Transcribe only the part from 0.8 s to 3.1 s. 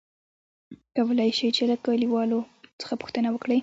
کولاى شې ،چې له کليوالو څخه